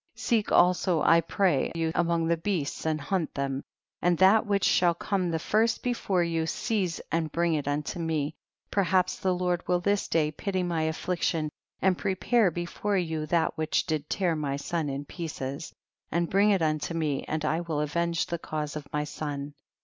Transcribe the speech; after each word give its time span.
37. 0.15 0.27
Seek 0.39 0.51
also, 0.51 1.01
I 1.03 1.21
pray 1.21 1.71
you, 1.75 1.91
among 1.93 2.25
the 2.25 2.35
beasts 2.35 2.87
and 2.87 2.99
hunt 2.99 3.35
them, 3.35 3.63
and 4.01 4.17
that 4.17 4.47
which 4.47 4.63
shall 4.63 4.95
come 4.95 5.29
the 5.29 5.37
first 5.37 5.83
before 5.83 6.23
you 6.23 6.47
seize 6.47 6.99
and 7.11 7.31
bring 7.31 7.53
it 7.53 7.67
unto 7.67 7.99
me, 7.99 8.33
per 8.71 8.81
haps 8.81 9.17
the 9.17 9.31
Lord 9.31 9.61
will 9.67 9.79
this 9.79 10.07
day 10.07 10.31
pity 10.31 10.63
my 10.63 10.81
affliction, 10.81 11.51
and 11.83 11.99
prepare 11.99 12.49
before 12.49 12.97
you 12.97 13.27
that 13.27 13.55
which 13.59 13.85
did 13.85 14.09
tear 14.09 14.35
my 14.35 14.55
son 14.57 14.89
in 14.89 15.05
pieces, 15.05 15.71
and 16.11 16.31
bring 16.31 16.49
it 16.49 16.63
unto 16.63 16.95
me, 16.95 17.23
and 17.27 17.45
I 17.45 17.59
will 17.61 17.79
avenge 17.79 18.25
the 18.25 18.39
cause 18.39 18.75
of 18.75 18.87
my 18.91 19.03
son. 19.03 19.53